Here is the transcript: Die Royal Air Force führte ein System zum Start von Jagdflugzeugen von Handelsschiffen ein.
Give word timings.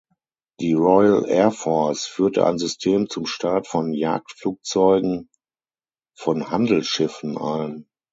Die 0.59 0.73
Royal 0.73 1.29
Air 1.29 1.51
Force 1.51 2.07
führte 2.07 2.47
ein 2.47 2.57
System 2.57 3.07
zum 3.07 3.27
Start 3.27 3.67
von 3.67 3.93
Jagdflugzeugen 3.93 5.29
von 6.17 6.49
Handelsschiffen 6.49 7.37
ein. 7.37 7.85